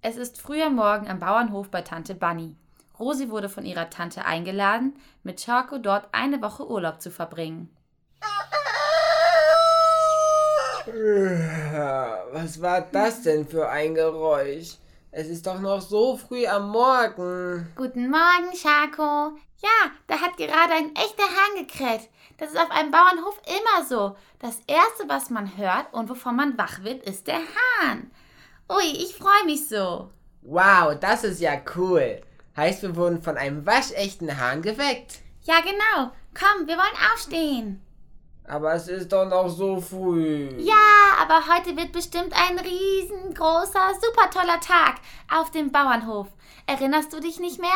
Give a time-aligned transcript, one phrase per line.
[0.00, 2.54] Es ist früher Morgen am Bauernhof bei Tante Bunny.
[3.00, 7.68] Rosi wurde von ihrer Tante eingeladen, mit Charco dort eine Woche Urlaub zu verbringen.
[12.32, 14.76] Was war das denn für ein Geräusch?
[15.10, 17.72] Es ist doch noch so früh am Morgen.
[17.74, 19.36] Guten Morgen, Charco.
[19.60, 22.08] Ja, da hat gerade ein echter Hahn gekräht.
[22.36, 24.16] Das ist auf einem Bauernhof immer so.
[24.38, 28.12] Das Erste, was man hört und wovon man wach wird, ist der Hahn.
[28.70, 30.10] Ui, ich freue mich so.
[30.42, 32.20] Wow, das ist ja cool.
[32.56, 35.20] Heißt, wir wurden von einem waschechten Hahn geweckt.
[35.42, 36.12] Ja, genau.
[36.34, 37.82] Komm, wir wollen aufstehen.
[38.44, 40.50] Aber es ist doch noch so früh.
[40.58, 40.74] Ja,
[41.20, 44.96] aber heute wird bestimmt ein riesengroßer, super toller Tag
[45.30, 46.28] auf dem Bauernhof.
[46.66, 47.70] Erinnerst du dich nicht mehr?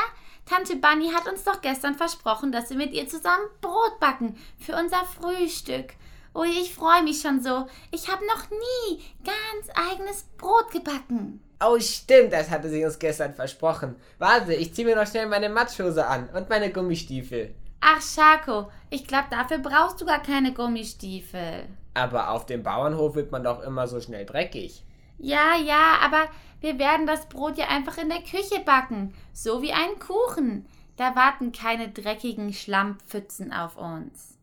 [0.45, 4.75] Tante Bunny hat uns doch gestern versprochen, dass wir mit ihr zusammen Brot backen für
[4.75, 5.95] unser Frühstück.
[6.35, 7.67] Ui, ich freue mich schon so.
[7.91, 11.43] Ich habe noch nie ganz eigenes Brot gebacken.
[11.65, 13.97] Oh, stimmt, das hatte sie uns gestern versprochen.
[14.19, 17.55] Warte, ich ziehe mir noch schnell meine Matschhose an und meine Gummistiefel.
[17.81, 21.67] Ach, Schako, ich glaube, dafür brauchst du gar keine Gummistiefel.
[21.95, 24.85] Aber auf dem Bauernhof wird man doch immer so schnell dreckig.
[25.19, 26.29] Ja, ja, aber
[26.61, 30.67] wir werden das Brot ja einfach in der Küche backen, so wie einen Kuchen.
[30.97, 34.39] Da warten keine dreckigen Schlammpfützen auf uns.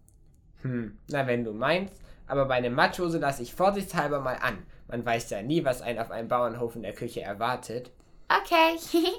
[0.61, 1.93] Hm, na wenn du meinst,
[2.27, 4.57] aber bei einer Matschhose lasse ich vorsichtshalber mal an.
[4.87, 7.91] Man weiß ja nie, was einen auf einem Bauernhof in der Küche erwartet.
[8.29, 8.77] Okay.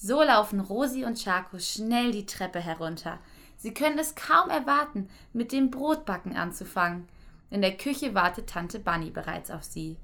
[0.00, 3.18] So laufen Rosi und Charco schnell die Treppe herunter.
[3.56, 7.08] Sie können es kaum erwarten, mit dem Brotbacken anzufangen.
[7.50, 9.96] In der Küche wartet Tante Bunny bereits auf sie.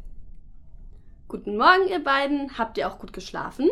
[1.28, 2.58] Guten Morgen, ihr beiden.
[2.58, 3.70] Habt ihr auch gut geschlafen?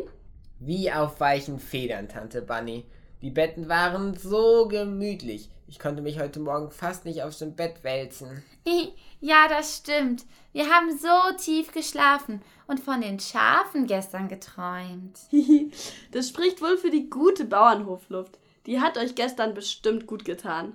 [0.60, 2.86] Wie auf weichen Federn, Tante Bunny.
[3.20, 5.50] Die Betten waren so gemütlich.
[5.72, 8.44] Ich konnte mich heute Morgen fast nicht aus dem Bett wälzen.
[9.24, 10.24] Ja, das stimmt.
[10.52, 15.16] Wir haben so tief geschlafen und von den Schafen gestern geträumt.
[16.10, 18.36] das spricht wohl für die gute Bauernhofluft.
[18.66, 20.74] Die hat euch gestern bestimmt gut getan.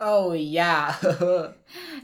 [0.00, 0.98] Oh ja.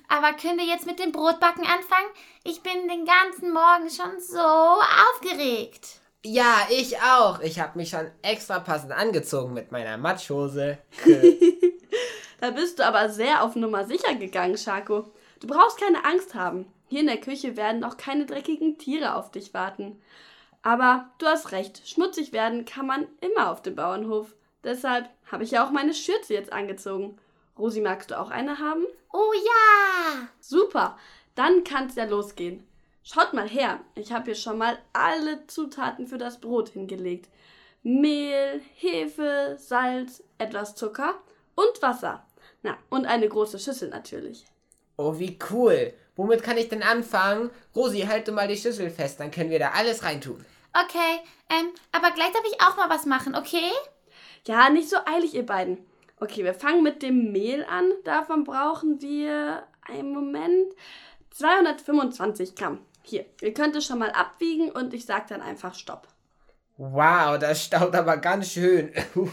[0.09, 2.11] Aber könnt ihr jetzt mit dem Brotbacken anfangen?
[2.45, 6.01] Ich bin den ganzen Morgen schon so aufgeregt.
[6.25, 7.41] Ja, ich auch.
[7.41, 10.79] Ich habe mich schon extra passend angezogen mit meiner Matschhose.
[12.43, 15.05] Da bist du aber sehr auf Nummer sicher gegangen, Schako.
[15.39, 16.67] Du brauchst keine Angst haben.
[16.89, 20.03] Hier in der Küche werden auch keine dreckigen Tiere auf dich warten.
[20.61, 24.35] Aber du hast recht, schmutzig werden kann man immer auf dem Bauernhof.
[24.65, 27.17] Deshalb habe ich ja auch meine Schürze jetzt angezogen.
[27.57, 28.87] Rosi, magst du auch eine haben?
[29.13, 30.27] Oh ja!
[30.41, 30.99] Super,
[31.37, 32.67] dann kann's ja losgehen.
[33.05, 37.29] Schaut mal her, ich habe hier schon mal alle Zutaten für das Brot hingelegt.
[37.85, 41.15] Mehl, Hefe, Salz, etwas Zucker
[41.55, 42.27] und Wasser.
[42.63, 44.45] Na, und eine große Schüssel natürlich.
[44.97, 45.93] Oh, wie cool.
[46.17, 47.51] Womit kann ich denn anfangen?
[47.75, 50.45] Rosi, halt du mal die Schüssel fest, dann können wir da alles reintun.
[50.75, 51.21] Okay,
[51.51, 53.71] ähm, aber gleich darf ich auch mal was machen, okay?
[54.47, 55.79] Ja, nicht so eilig, ihr beiden.
[56.19, 57.91] Okay, wir fangen mit dem Mehl an.
[58.05, 60.73] Davon brauchen wir einen Moment
[61.31, 62.81] 225 Gramm.
[63.03, 66.07] Hier, ihr könnt es schon mal abwiegen und ich sag dann einfach Stopp.
[66.77, 68.93] Wow, das staut aber ganz schön.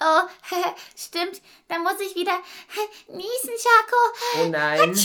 [0.00, 0.28] Oh,
[0.96, 1.40] stimmt.
[1.68, 2.38] Dann muss ich wieder
[3.08, 4.42] niesen, Schako.
[4.42, 4.96] Oh nein.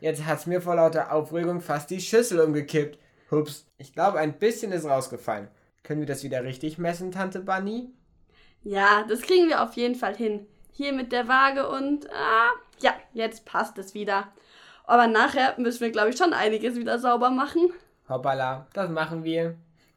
[0.00, 2.98] Jetzt hat's mir vor lauter Aufregung fast die Schüssel umgekippt.
[3.30, 5.48] Hups, ich glaube, ein bisschen ist rausgefallen.
[5.82, 7.92] Können wir das wieder richtig messen, Tante Bunny?
[8.62, 10.46] Ja, das kriegen wir auf jeden Fall hin.
[10.70, 14.32] Hier mit der Waage und ah, ja, jetzt passt es wieder.
[14.84, 17.72] Aber nachher müssen wir, glaube ich, schon einiges wieder sauber machen.
[18.08, 19.56] Hoppala, das machen wir.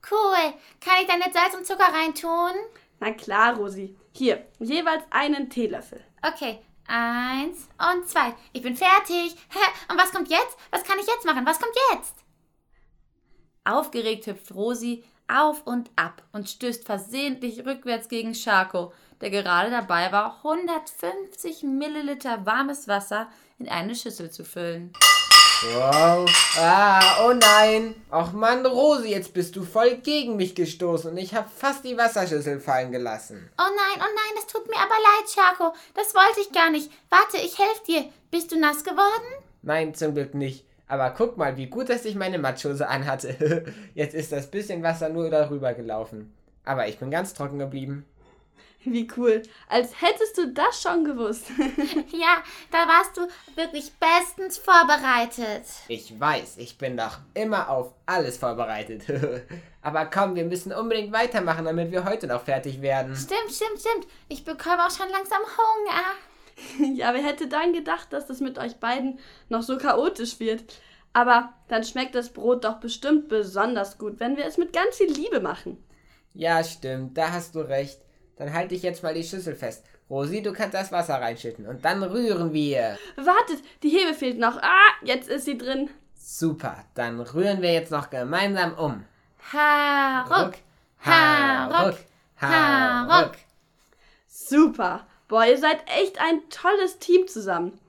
[0.10, 0.54] Cool.
[0.80, 2.54] Kann ich dann jetzt Salz und Zucker reintun?
[3.00, 3.96] Na klar, Rosi.
[4.14, 6.04] Hier, jeweils einen Teelöffel.
[6.22, 8.34] Okay, eins und zwei.
[8.54, 9.36] Ich bin fertig.
[9.90, 10.58] Und was kommt jetzt?
[10.72, 11.46] Was kann ich jetzt machen?
[11.46, 12.16] Was kommt jetzt?
[13.64, 20.12] Aufgeregt hüpft Rosi auf und ab und stößt versehentlich rückwärts gegen Schako, der gerade dabei
[20.12, 23.28] war, 150 Milliliter warmes Wasser
[23.58, 24.94] in eine Schüssel zu füllen.
[25.64, 26.30] Wow.
[26.58, 27.96] Ah, oh nein.
[28.12, 31.98] Ach Mann, Rosi, jetzt bist du voll gegen mich gestoßen und ich habe fast die
[31.98, 33.50] Wasserschüssel fallen gelassen.
[33.58, 35.74] Oh nein, oh nein, das tut mir aber leid, Schako.
[35.94, 36.92] Das wollte ich gar nicht.
[37.10, 38.06] Warte, ich helfe dir.
[38.32, 39.44] Bist du nass geworden?
[39.62, 40.66] Nein, zum Glück nicht.
[40.88, 43.66] Aber guck mal, wie gut, dass ich meine Matschhose anhatte.
[43.96, 46.34] Jetzt ist das bisschen Wasser nur darüber gelaufen.
[46.64, 48.06] Aber ich bin ganz trocken geblieben.
[48.86, 49.42] Wie cool.
[49.68, 51.48] Als hättest du das schon gewusst.
[52.12, 55.66] ja, da warst du wirklich bestens vorbereitet.
[55.88, 59.04] Ich weiß, ich bin doch immer auf alles vorbereitet.
[59.82, 63.16] Aber komm, wir müssen unbedingt weitermachen, damit wir heute noch fertig werden.
[63.16, 64.08] Stimmt, stimmt, stimmt.
[64.30, 66.96] Ich bekomme auch schon langsam Hunger.
[66.96, 70.64] ja, wer hätte dann gedacht, dass das mit euch beiden noch so chaotisch wird?
[71.14, 75.12] Aber dann schmeckt das Brot doch bestimmt besonders gut, wenn wir es mit ganz viel
[75.12, 75.84] Liebe machen.
[76.34, 78.05] Ja, stimmt, da hast du recht.
[78.38, 79.86] Dann halte ich jetzt mal die Schüssel fest.
[80.10, 82.98] Rosi, du kannst das Wasser reinschütten und dann rühren wir.
[83.16, 84.58] Wartet, die Hebe fehlt noch.
[84.62, 85.90] Ah, jetzt ist sie drin.
[86.16, 89.06] Super, dann rühren wir jetzt noch gemeinsam um.
[89.52, 90.56] Haruck,
[91.00, 91.98] Haruck,
[92.42, 93.32] Haruck.
[94.28, 95.08] Super.
[95.28, 97.80] Boah, ihr seid echt ein tolles Team zusammen.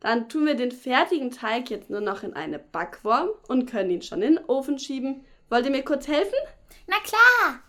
[0.00, 4.02] Dann tun wir den fertigen Teig jetzt nur noch in eine Backform und können ihn
[4.02, 5.24] schon in den Ofen schieben.
[5.50, 6.38] Wollt ihr mir kurz helfen?
[6.86, 7.60] Na klar.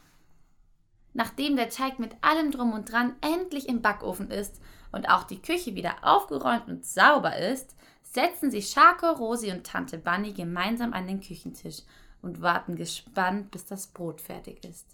[1.18, 4.62] Nachdem der Teig mit allem drum und dran endlich im Backofen ist
[4.92, 9.98] und auch die Küche wieder aufgeräumt und sauber ist, setzen sich Schako, Rosi und Tante
[9.98, 11.78] Bunny gemeinsam an den Küchentisch
[12.22, 14.86] und warten gespannt, bis das Brot fertig ist.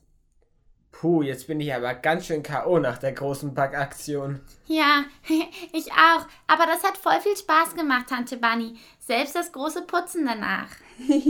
[0.94, 2.80] Puh, jetzt bin ich aber ganz schön K.O.
[2.80, 4.40] nach der großen Backaktion.
[4.66, 5.04] Ja,
[5.74, 6.26] ich auch.
[6.48, 8.80] Aber das hat voll viel Spaß gemacht, Tante Bunny.
[8.98, 10.70] Selbst das große Putzen danach.
[11.10, 11.26] ähm,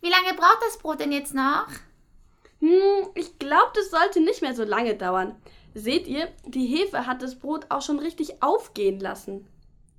[0.00, 1.66] wie lange braucht das Brot denn jetzt noch?
[2.60, 5.34] Hm, ich glaube, das sollte nicht mehr so lange dauern.
[5.74, 9.46] Seht ihr, die Hefe hat das Brot auch schon richtig aufgehen lassen.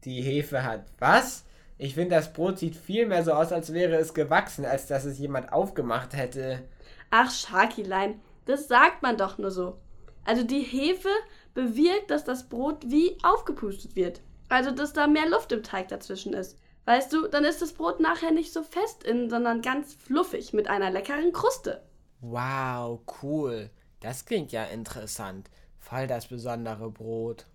[0.04, 1.46] Die Hefe hat was?
[1.78, 5.06] Ich finde, das Brot sieht viel mehr so aus, als wäre es gewachsen, als dass
[5.06, 6.62] es jemand aufgemacht hätte.
[7.10, 9.78] Ach, Schakilein, das sagt man doch nur so.
[10.24, 11.10] Also die Hefe
[11.54, 14.22] bewirkt, dass das Brot wie aufgepustet wird.
[14.50, 16.60] Also, dass da mehr Luft im Teig dazwischen ist.
[16.86, 20.68] Weißt du, dann ist das Brot nachher nicht so fest innen, sondern ganz fluffig mit
[20.68, 21.82] einer leckeren Kruste.
[22.22, 23.70] Wow, cool.
[24.00, 25.50] Das klingt ja interessant.
[25.80, 27.46] Voll das besondere Brot.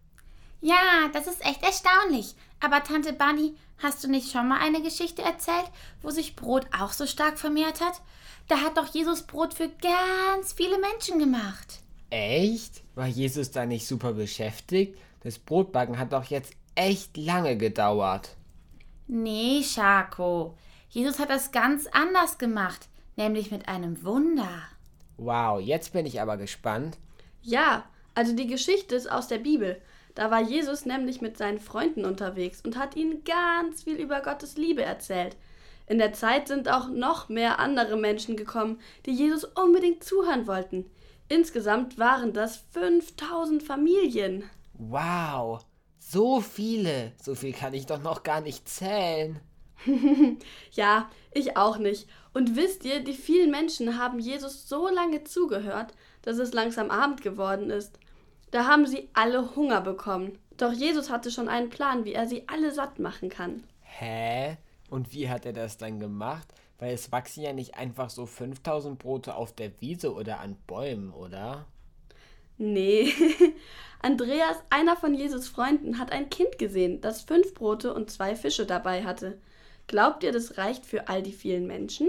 [0.60, 2.34] Ja, das ist echt erstaunlich.
[2.60, 5.70] Aber Tante Bunny, hast du nicht schon mal eine Geschichte erzählt,
[6.02, 8.00] wo sich Brot auch so stark vermehrt hat?
[8.48, 11.80] Da hat doch Jesus Brot für ganz viele Menschen gemacht.
[12.10, 12.82] Echt?
[12.94, 14.98] War Jesus da nicht super beschäftigt?
[15.22, 18.36] Das Brotbacken hat doch jetzt echt lange gedauert.
[19.08, 20.56] Nee, Schako.
[20.88, 24.48] Jesus hat das ganz anders gemacht, nämlich mit einem Wunder.
[25.16, 26.98] Wow, jetzt bin ich aber gespannt.
[27.42, 27.84] Ja,
[28.14, 29.80] also die Geschichte ist aus der Bibel.
[30.14, 34.56] Da war Jesus nämlich mit seinen Freunden unterwegs und hat ihnen ganz viel über Gottes
[34.56, 35.36] Liebe erzählt.
[35.86, 40.90] In der Zeit sind auch noch mehr andere Menschen gekommen, die Jesus unbedingt zuhören wollten.
[41.28, 44.44] Insgesamt waren das 5000 Familien.
[44.74, 45.64] Wow,
[45.98, 47.12] so viele.
[47.22, 49.40] So viel kann ich doch noch gar nicht zählen.
[50.72, 52.08] ja, ich auch nicht.
[52.36, 57.22] Und wisst ihr, die vielen Menschen haben Jesus so lange zugehört, dass es langsam Abend
[57.22, 57.98] geworden ist.
[58.50, 60.36] Da haben sie alle Hunger bekommen.
[60.58, 63.64] Doch Jesus hatte schon einen Plan, wie er sie alle satt machen kann.
[63.80, 64.58] Hä?
[64.90, 66.46] Und wie hat er das dann gemacht?
[66.78, 71.14] Weil es wachsen ja nicht einfach so 5000 Brote auf der Wiese oder an Bäumen,
[71.14, 71.64] oder?
[72.58, 73.14] Nee.
[74.02, 78.66] Andreas, einer von Jesus Freunden, hat ein Kind gesehen, das fünf Brote und zwei Fische
[78.66, 79.38] dabei hatte.
[79.86, 82.08] Glaubt ihr, das reicht für all die vielen Menschen?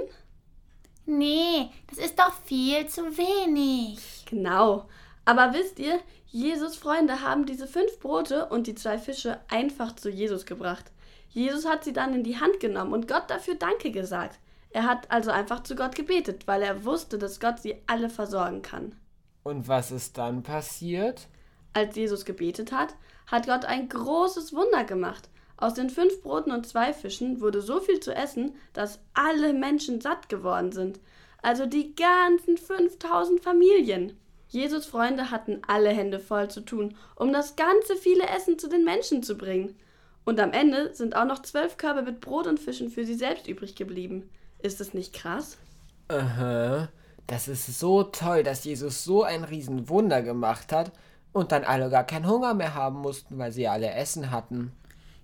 [1.06, 4.26] Nee, das ist doch viel zu wenig.
[4.30, 4.88] Genau.
[5.26, 10.10] Aber wisst ihr, Jesus Freunde haben diese fünf Brote und die zwei Fische einfach zu
[10.10, 10.92] Jesus gebracht.
[11.30, 14.40] Jesus hat sie dann in die Hand genommen und Gott dafür Danke gesagt.
[14.72, 18.62] Er hat also einfach zu Gott gebetet, weil er wusste, dass Gott sie alle versorgen
[18.62, 18.96] kann.
[19.44, 21.28] Und was ist dann passiert?
[21.74, 22.96] Als Jesus gebetet hat,
[23.28, 25.30] hat Gott ein großes Wunder gemacht.
[25.58, 30.00] Aus den fünf Broten und zwei Fischen wurde so viel zu essen, dass alle Menschen
[30.02, 31.00] satt geworden sind.
[31.42, 34.18] Also die ganzen 5000 Familien.
[34.50, 38.86] Jesus Freunde hatten alle Hände voll zu tun, um das ganze viele Essen zu den
[38.86, 39.76] Menschen zu bringen.
[40.26, 43.48] Und am Ende sind auch noch zwölf Körbe mit Brot und Fischen für sie selbst
[43.48, 44.30] übrig geblieben.
[44.60, 45.58] Ist das nicht krass?
[46.08, 46.90] Aha.
[47.28, 50.92] Das ist so toll, dass Jesus so ein Riesenwunder gemacht hat
[51.34, 54.72] und dann alle gar keinen Hunger mehr haben mussten, weil sie alle Essen hatten.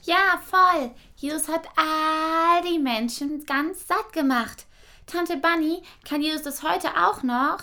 [0.06, 0.92] Ja, voll.
[1.16, 4.66] Jesus hat all die Menschen ganz satt gemacht.
[5.08, 7.60] Tante Bunny, kann Jesus das heute auch noch?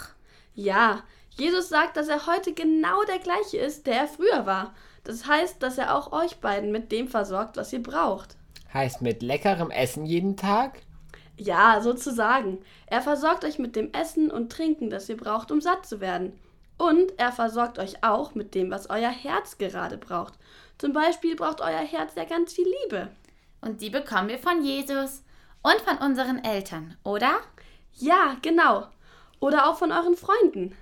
[0.54, 1.02] Ja,
[1.36, 4.74] Jesus sagt, dass er heute genau der gleiche ist, der er früher war.
[5.04, 8.36] Das heißt, dass er auch euch beiden mit dem versorgt, was ihr braucht.
[8.72, 10.80] Heißt mit leckerem Essen jeden Tag?
[11.36, 12.58] Ja, sozusagen.
[12.86, 16.38] Er versorgt euch mit dem Essen und Trinken, das ihr braucht, um satt zu werden.
[16.78, 20.34] Und er versorgt euch auch mit dem, was euer Herz gerade braucht.
[20.80, 23.10] Zum Beispiel braucht euer Herz ja ganz viel Liebe.
[23.60, 25.22] Und die bekommen wir von Jesus
[25.62, 27.40] und von unseren Eltern, oder?
[27.92, 28.86] Ja, genau.
[29.40, 30.74] Oder auch von euren Freunden.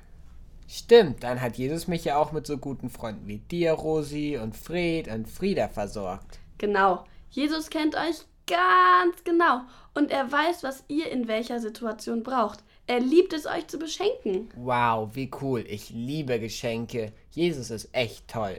[0.69, 4.57] Stimmt, dann hat Jesus mich ja auch mit so guten Freunden wie dir, Rosi, und
[4.57, 6.38] Fred und Frieda versorgt.
[6.59, 7.05] Genau.
[7.31, 9.62] Jesus kennt euch ganz genau
[9.95, 12.62] und er weiß, was ihr in welcher Situation braucht.
[12.87, 14.49] Er liebt es, euch zu beschenken.
[14.55, 15.64] Wow, wie cool.
[15.69, 17.12] Ich liebe Geschenke.
[17.33, 18.57] Jesus ist echt toll.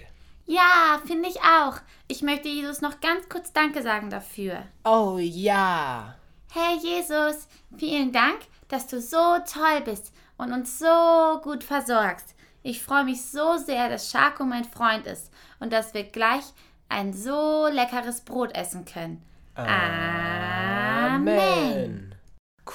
[0.50, 1.76] Ja, finde ich auch.
[2.08, 4.64] Ich möchte Jesus noch ganz kurz Danke sagen dafür.
[4.84, 6.16] Oh ja.
[6.52, 12.34] Herr Jesus, vielen Dank, dass du so toll bist und uns so gut versorgst.
[12.64, 16.46] Ich freue mich so sehr, dass Schako mein Freund ist und dass wir gleich
[16.88, 19.22] ein so leckeres Brot essen können.
[19.54, 21.16] Amen.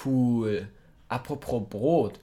[0.04, 0.68] Cool.
[1.08, 2.20] Apropos Brot.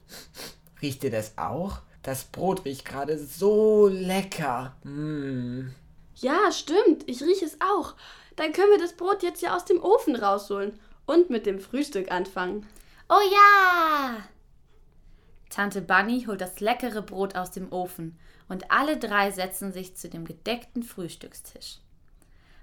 [0.82, 1.82] Riecht ihr das auch?
[2.04, 4.76] Das Brot riecht gerade so lecker.
[4.84, 5.70] Mm.
[6.16, 7.04] Ja, stimmt.
[7.08, 7.94] Ich rieche es auch.
[8.36, 12.12] Dann können wir das Brot jetzt ja aus dem Ofen rausholen und mit dem Frühstück
[12.12, 12.66] anfangen.
[13.10, 14.18] Oh ja!
[15.50, 18.18] Tante Bunny holt das leckere Brot aus dem Ofen
[18.48, 21.80] und alle drei setzen sich zu dem gedeckten Frühstückstisch.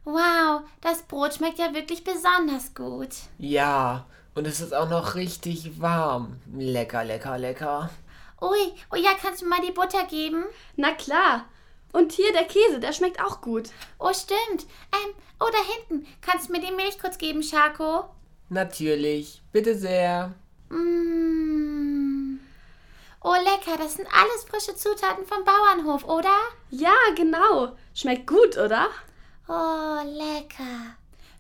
[0.05, 3.15] Wow, das Brot schmeckt ja wirklich besonders gut.
[3.37, 6.39] Ja, und es ist auch noch richtig warm.
[6.57, 7.91] Lecker, lecker, lecker.
[8.41, 10.45] Ui, oh ja, kannst du mal die Butter geben?
[10.77, 11.47] Na klar.
[11.93, 13.71] Und hier der Käse, der schmeckt auch gut.
[13.99, 14.67] Oh, stimmt.
[14.93, 16.07] Ähm, oh, da hinten.
[16.21, 18.05] Kannst du mir die Milch kurz geben, Schako?
[18.51, 19.43] Natürlich.
[19.53, 20.35] Bitte sehr.
[20.69, 22.39] Mmh.
[23.23, 23.77] Oh, lecker.
[23.79, 26.37] Das sind alles frische Zutaten vom Bauernhof, oder?
[26.71, 27.77] Ja, genau.
[27.95, 28.89] Schmeckt gut, oder?
[29.49, 30.98] Oh, lecker.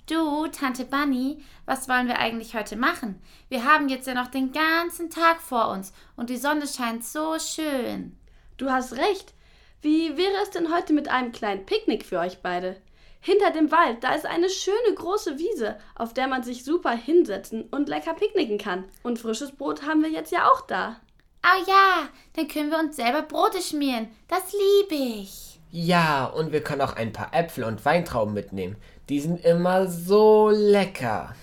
[0.09, 3.21] Du, Tante Bunny, was wollen wir eigentlich heute machen?
[3.51, 7.39] Wir haben jetzt ja noch den ganzen Tag vor uns und die Sonne scheint so
[7.39, 8.17] schön.
[8.57, 9.35] Du hast recht.
[9.83, 12.81] Wie wäre es denn heute mit einem kleinen Picknick für euch beide?
[13.21, 17.65] Hinter dem Wald, da ist eine schöne große Wiese, auf der man sich super hinsetzen
[17.65, 18.85] und lecker picknicken kann.
[19.03, 20.97] Und frisches Brot haben wir jetzt ja auch da.
[21.45, 24.09] Oh ja, dann können wir uns selber Brote schmieren.
[24.27, 25.61] Das liebe ich.
[25.71, 28.77] Ja, und wir können auch ein paar Äpfel und Weintrauben mitnehmen.
[29.09, 31.35] Die sind immer so lecker.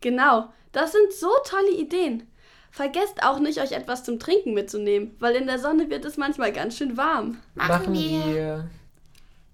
[0.00, 2.28] Genau, das sind so tolle Ideen.
[2.70, 6.52] Vergesst auch nicht, euch etwas zum Trinken mitzunehmen, weil in der Sonne wird es manchmal
[6.52, 7.38] ganz schön warm.
[7.54, 8.70] Machen, wir.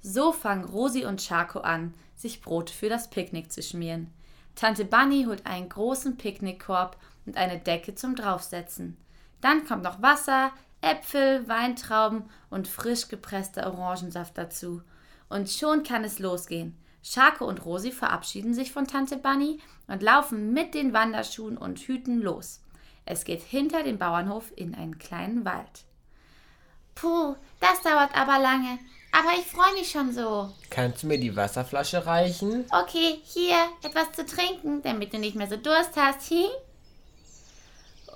[0.03, 4.13] So fangen Rosi und Charco an, sich Brot für das Picknick zu schmieren.
[4.55, 8.99] Tante Bunny holt einen großen Picknickkorb und eine Decke zum Draufsetzen.
[9.41, 10.53] Dann kommt noch Wasser,
[10.83, 14.83] Äpfel, Weintrauben und frisch gepresster Orangensaft dazu.
[15.31, 16.77] Und schon kann es losgehen.
[17.05, 22.23] Schako und Rosi verabschieden sich von Tante Bunny und laufen mit den Wanderschuhen und Hüten
[22.23, 22.61] los.
[23.05, 25.85] Es geht hinter dem Bauernhof in einen kleinen Wald.
[26.95, 28.79] Puh, das dauert aber lange.
[29.13, 30.51] Aber ich freue mich schon so.
[30.71, 32.65] Kannst du mir die Wasserflasche reichen?
[32.71, 36.31] Okay, hier, etwas zu trinken, damit du nicht mehr so Durst hast.
[36.31, 36.47] Hm?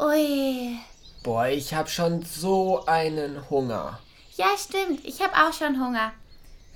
[0.01, 0.79] Ui.
[1.23, 4.01] Boah, ich hab schon so einen Hunger.
[4.37, 5.05] Ja, stimmt.
[5.05, 6.13] Ich habe auch schon Hunger.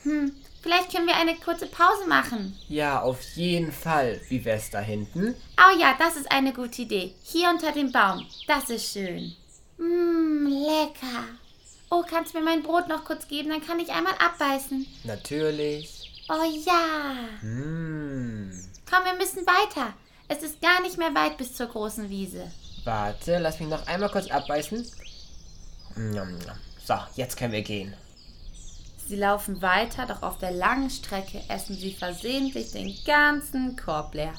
[0.03, 2.57] Hm, vielleicht können wir eine kurze Pause machen.
[2.69, 4.21] Ja, auf jeden Fall.
[4.29, 5.35] Wie wär's da hinten?
[5.59, 7.15] Oh ja, das ist eine gute Idee.
[7.23, 8.27] Hier unter dem Baum.
[8.47, 9.35] Das ist schön.
[9.79, 11.25] Mmm, lecker.
[11.91, 13.51] Oh, kannst du mir mein Brot noch kurz geben?
[13.51, 14.87] Dann kann ich einmal abbeißen.
[15.05, 16.11] Natürlich.
[16.29, 17.15] Oh ja.
[17.43, 18.53] Mmh.
[18.89, 19.93] Komm, wir müssen weiter.
[20.29, 22.51] Es ist gar nicht mehr weit bis zur großen Wiese.
[22.85, 24.87] Warte, lass mich noch einmal kurz abbeißen.
[26.87, 27.95] So, jetzt können wir gehen.
[29.13, 34.33] Sie laufen weiter, doch auf der langen Strecke essen sie versehentlich den ganzen Korb leer.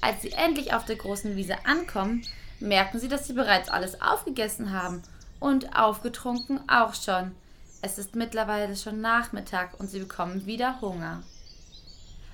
[0.00, 2.26] Als sie endlich auf der großen Wiese ankommen,
[2.58, 5.04] merken sie, dass sie bereits alles aufgegessen haben
[5.38, 7.36] und aufgetrunken auch schon.
[7.82, 11.22] Es ist mittlerweile schon Nachmittag und sie bekommen wieder Hunger.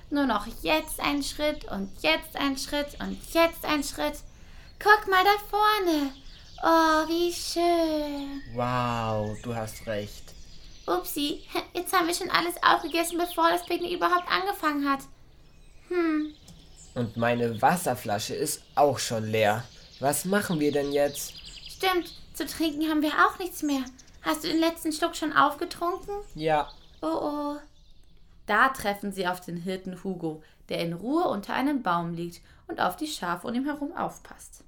[0.09, 4.17] Nur noch jetzt ein Schritt und jetzt ein Schritt und jetzt ein Schritt.
[4.79, 6.11] Guck mal da vorne.
[6.63, 8.41] Oh, wie schön.
[8.55, 10.32] Wow, du hast recht.
[10.85, 11.41] Upsi,
[11.73, 14.99] jetzt haben wir schon alles aufgegessen, bevor das Picknick überhaupt angefangen hat.
[15.89, 16.33] Hm,
[16.95, 19.63] Und meine Wasserflasche ist auch schon leer.
[19.99, 21.33] Was machen wir denn jetzt?
[21.69, 22.13] stimmt.
[22.33, 23.83] Zu trinken haben wir auch nichts mehr.
[24.23, 26.15] Hast du den letzten Schluck schon aufgetrunken?
[26.35, 26.69] Ja,
[27.01, 27.55] Oh oh.
[28.47, 32.79] Da treffen sie auf den Hirten Hugo, der in Ruhe unter einem Baum liegt und
[32.81, 34.63] auf die Schafe um ihn herum aufpasst.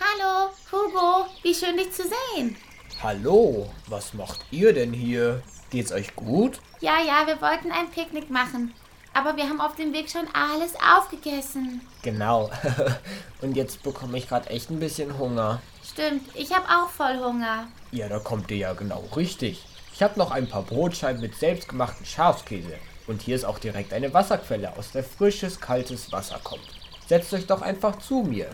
[0.00, 1.26] Hallo, Hugo.
[1.42, 2.56] Wie schön dich zu sehen.
[3.02, 5.42] Hallo, was macht ihr denn hier?
[5.70, 6.60] Geht's euch gut?
[6.80, 8.74] Ja, ja, wir wollten ein Picknick machen.
[9.14, 11.80] Aber wir haben auf dem Weg schon alles aufgegessen.
[12.02, 12.50] Genau.
[13.40, 15.60] Und jetzt bekomme ich gerade echt ein bisschen Hunger.
[15.84, 17.68] Stimmt, ich habe auch voll Hunger.
[17.90, 19.64] Ja, da kommt ihr ja genau richtig.
[19.94, 22.74] Ich habe noch ein paar Brotscheiben mit selbstgemachten Schafskäse.
[23.06, 26.68] Und hier ist auch direkt eine Wasserquelle, aus der frisches, kaltes Wasser kommt.
[27.06, 28.50] Setzt euch doch einfach zu mir.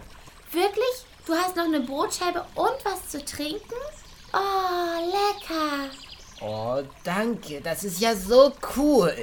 [0.53, 1.05] Wirklich?
[1.27, 3.75] Du hast noch eine Brotscheibe und was zu trinken?
[4.35, 5.91] Oh, lecker.
[6.41, 7.61] Oh, danke.
[7.61, 9.15] Das ist ja so cool.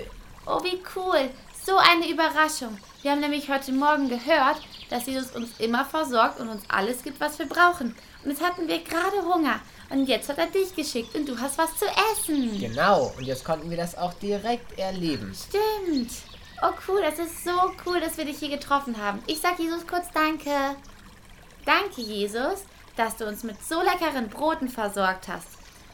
[0.46, 1.30] Oh, wie cool.
[1.66, 2.78] So eine Überraschung.
[3.02, 7.20] Wir haben nämlich heute Morgen gehört, dass Jesus uns immer versorgt und uns alles gibt,
[7.20, 7.96] was wir brauchen.
[8.24, 9.60] Und jetzt hatten wir gerade Hunger.
[9.90, 12.58] Und jetzt hat er dich geschickt und du hast was zu essen.
[12.60, 15.36] Genau, und jetzt konnten wir das auch direkt erleben.
[15.36, 16.12] Stimmt.
[16.62, 19.22] Oh cool, das ist so cool, dass wir dich hier getroffen haben.
[19.28, 20.52] Ich sag Jesus kurz Danke.
[21.66, 22.64] Danke, Jesus,
[23.02, 25.48] dass du uns mit so leckeren Broten versorgt hast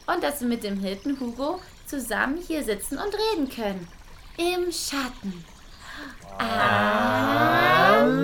[0.07, 3.87] und dass wir mit dem Hilton Hugo zusammen hier sitzen und reden können.
[4.35, 5.45] Im Schatten.
[6.37, 8.17] Amen.